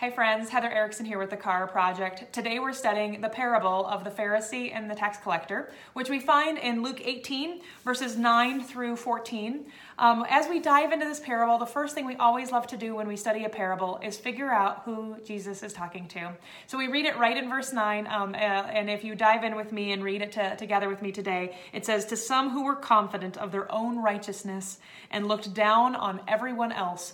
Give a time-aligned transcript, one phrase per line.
[0.00, 0.48] Hi, friends.
[0.48, 2.32] Heather Erickson here with the Chara Project.
[2.32, 6.56] Today we're studying the parable of the Pharisee and the tax collector, which we find
[6.56, 9.66] in Luke 18, verses 9 through 14.
[9.98, 12.94] Um, as we dive into this parable, the first thing we always love to do
[12.94, 16.32] when we study a parable is figure out who Jesus is talking to.
[16.66, 19.54] So we read it right in verse 9, um, uh, and if you dive in
[19.54, 22.64] with me and read it to, together with me today, it says, To some who
[22.64, 24.78] were confident of their own righteousness
[25.10, 27.12] and looked down on everyone else,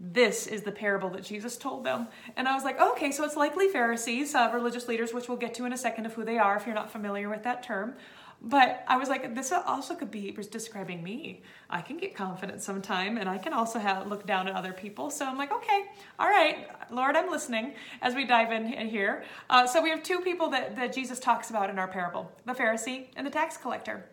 [0.00, 2.08] this is the parable that Jesus told them.
[2.36, 5.52] And I was like, okay, so it's likely Pharisees, uh, religious leaders, which we'll get
[5.54, 7.94] to in a second of who they are if you're not familiar with that term.
[8.42, 11.42] But I was like, this also could be describing me.
[11.68, 15.10] I can get confident sometime, and I can also have look down at other people.
[15.10, 15.84] So I'm like, okay,
[16.18, 19.24] all right, Lord, I'm listening as we dive in, in here.
[19.50, 22.54] Uh, so we have two people that, that Jesus talks about in our parable the
[22.54, 24.06] Pharisee and the tax collector.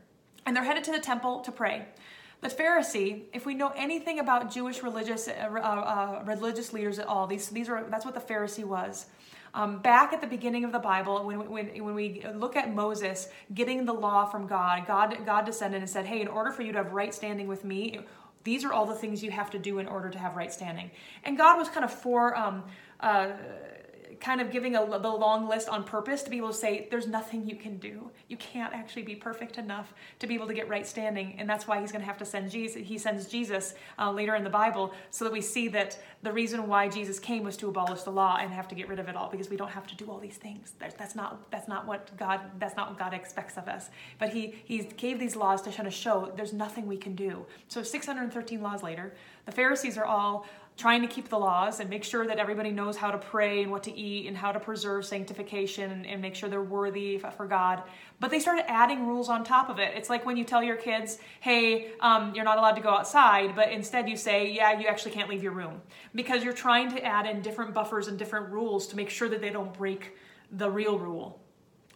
[0.46, 1.86] And they're headed to the temple to pray.
[2.42, 7.08] The Pharisee, if we know anything about Jewish religious uh, uh, uh, religious leaders at
[7.08, 9.08] all, these these are that's what the Pharisee was.
[9.54, 13.30] Um, back at the beginning of the Bible, when, when, when we look at Moses
[13.56, 16.72] getting the law from God, God, God descended and said, Hey, in order for you
[16.74, 18.02] to have right standing with me,
[18.44, 20.92] these are all the things you have to do in order to have right standing.
[21.24, 22.64] And God was kind of for um,
[23.00, 23.32] uh,
[24.20, 27.08] kind of giving a, the long list on purpose to be able to say there's
[27.08, 28.10] nothing you can do.
[28.28, 31.36] You can't actually be perfect enough to be able to get right standing.
[31.38, 34.36] And that's why he's going to have to send jesus he sends jesus uh, later
[34.36, 37.68] in the bible so that we see that the reason why jesus came was to
[37.68, 39.88] abolish the law and have to get rid of it all because we don't have
[39.88, 40.74] to do all these things.
[40.80, 43.90] That's not that's not what god that's not what god expects of us.
[44.20, 47.46] But he he gave these laws to kind of show there's nothing we can do.
[47.68, 49.14] So 613 laws later
[49.46, 50.46] the pharisees are all
[50.78, 53.72] trying to keep the laws and make sure that everybody knows how to pray and
[53.72, 57.48] what to eat and how to preserve sanctification and, and, make sure they're worthy for
[57.48, 57.82] God.
[58.20, 59.94] But they started adding rules on top of it.
[59.96, 63.56] It's like when you tell your kids, hey, um, you're not allowed to go outside,
[63.56, 65.82] but instead you say, yeah, you actually can't leave your room
[66.14, 69.42] because you're trying to add in different buffers and different rules to make sure that
[69.42, 70.16] they don't break
[70.52, 71.42] the real rule.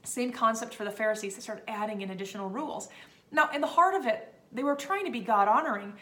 [0.03, 1.35] Same concept for the Pharisees.
[1.35, 2.89] They started adding in additional rules.
[3.31, 5.93] Now, in the heart of it, they were trying to be God honoring,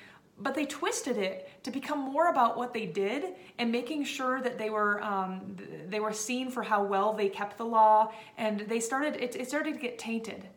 [0.41, 4.57] but they twisted it to become more about what they did and making sure that
[4.57, 5.55] they were um,
[5.89, 9.47] they were seen for how well they kept the law and they started it, it
[9.47, 10.47] started to get tainted.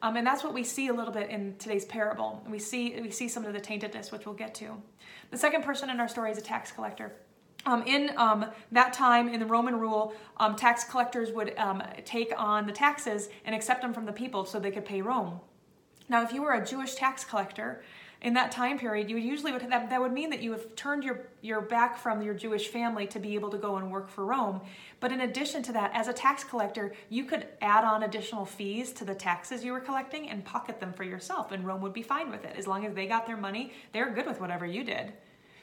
[0.00, 2.42] Um, and that's what we see a little bit in today's parable.
[2.48, 4.80] We see we see some of the taintedness which we'll get to.
[5.30, 7.12] The second person in our story is a tax collector.
[7.64, 12.32] Um, in um, that time in the roman rule um, tax collectors would um, take
[12.36, 15.40] on the taxes and accept them from the people so they could pay rome.
[16.08, 17.82] Now if you were a jewish tax collector
[18.22, 21.02] in that time period, you usually would that, that would mean that you have turned
[21.02, 24.24] your, your back from your Jewish family to be able to go and work for
[24.24, 24.60] Rome.
[25.00, 28.92] But in addition to that, as a tax collector, you could add on additional fees
[28.92, 32.02] to the taxes you were collecting and pocket them for yourself, and Rome would be
[32.02, 32.54] fine with it.
[32.56, 35.12] As long as they got their money, they're good with whatever you did.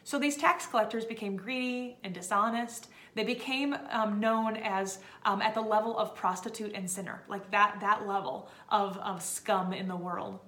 [0.03, 2.89] So these tax collectors became greedy and dishonest.
[3.15, 7.77] They became um, known as um, at the level of prostitute and sinner, like that
[7.81, 10.39] that level of, of scum in the world.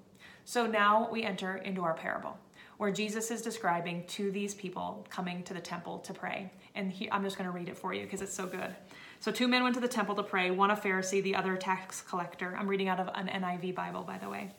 [0.46, 2.38] So now we enter into our parable
[2.81, 6.52] where Jesus is describing to these people coming to the temple to pray.
[6.74, 8.75] And he, I'm just going to read it for you because it's so good.
[9.19, 11.57] So, two men went to the temple to pray, one a Pharisee, the other a
[11.59, 12.57] tax collector.
[12.57, 14.50] I'm reading out of an NIV Bible, by the way.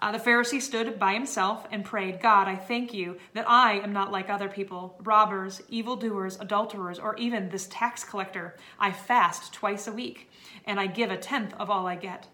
[0.00, 3.92] Uh, the Pharisee stood by himself and prayed, God, I thank you that I am
[3.92, 8.56] not like other people, robbers, evildoers, adulterers, or even this tax collector.
[8.80, 10.28] I fast twice a week,
[10.64, 12.26] and I give a tenth of all I get.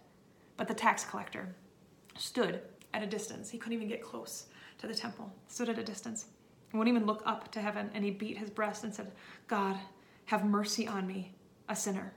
[0.56, 1.54] But the tax collector
[2.16, 2.62] stood
[2.96, 3.50] at a distance.
[3.50, 4.46] He couldn't even get close
[4.78, 6.26] to the temple, stood at a distance.
[6.72, 9.12] Wouldn't even look up to heaven, and he beat his breast and said,
[9.46, 9.76] God,
[10.26, 11.32] have mercy on me,
[11.68, 12.12] a sinner.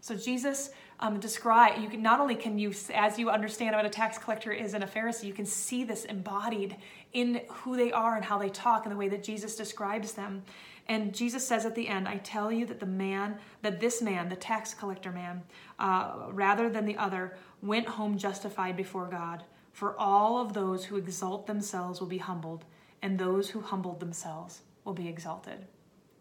[0.00, 3.90] So Jesus um, describe you can not only can you as you understand what a
[3.90, 6.76] tax collector is and a Pharisee, you can see this embodied
[7.12, 10.42] in who they are and how they talk and the way that Jesus describes them.
[10.88, 14.28] And Jesus says at the end, I tell you that the man, that this man,
[14.28, 15.42] the tax collector man,
[15.78, 19.44] uh, rather than the other, went home justified before God.
[19.72, 22.64] For all of those who exalt themselves will be humbled,
[23.02, 25.66] and those who humbled themselves will be exalted.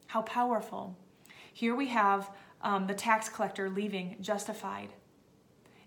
[0.08, 0.98] How powerful.
[1.54, 2.30] Here we have
[2.62, 4.90] um, the tax collector leaving justified.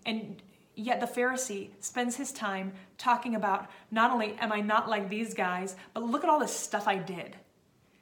[0.05, 0.41] And
[0.75, 5.33] yet the Pharisee spends his time talking about not only am I not like these
[5.33, 7.35] guys, but look at all the stuff I did.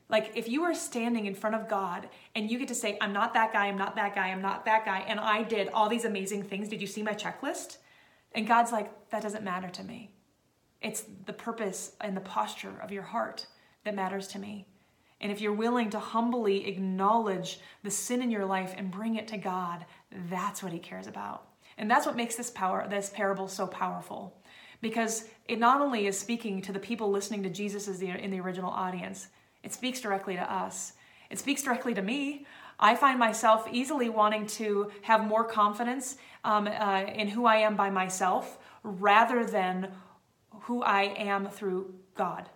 [0.10, 3.14] Like if you were standing in front of God and you get to say, I'm
[3.14, 5.88] not that guy, I'm not that guy, I'm not that guy, and I did all
[5.88, 7.78] these amazing things, did you see my checklist?
[8.34, 10.14] And God's like, that doesn't matter to me.
[10.82, 13.46] It's the purpose and the posture of your heart
[13.84, 14.68] that matters to me.
[15.20, 19.28] And if you're willing to humbly acknowledge the sin in your life and bring it
[19.28, 19.86] to God,
[20.30, 21.48] that's what he cares about.
[21.78, 24.42] And that's what makes this power this parable so powerful.
[24.82, 28.72] Because it not only is speaking to the people listening to Jesus in the original
[28.72, 29.28] audience,
[29.64, 30.94] it speaks directly to us.
[31.30, 32.48] It speaks directly to me.
[32.82, 37.76] I find myself easily wanting to have more confidence um, uh, in who I am
[37.76, 39.92] by myself rather than
[40.62, 42.50] who I am through God.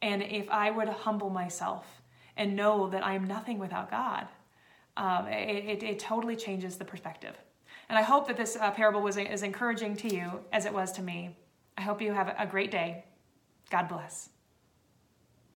[0.00, 1.86] And if I would humble myself
[2.36, 4.26] and know that I am nothing without God,
[4.96, 7.34] um, it, it, it, totally changes the perspective.
[7.88, 10.92] And I hope that this uh, parable was as encouraging to you as it was
[10.92, 11.36] to me.
[11.78, 13.04] I hope you have a great day.
[13.70, 14.28] God bless.